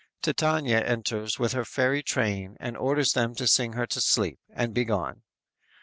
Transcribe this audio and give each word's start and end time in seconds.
"_Titania 0.23 0.81
enters 0.81 1.37
with 1.37 1.51
her 1.51 1.63
fairy 1.63 2.01
train 2.01 2.57
and 2.59 2.75
orders 2.75 3.13
them 3.13 3.35
to 3.35 3.45
sing 3.45 3.73
her 3.73 3.85
to 3.85 4.01
sleep, 4.01 4.39
and 4.49 4.73
be 4.73 4.83
gone. 4.83 5.21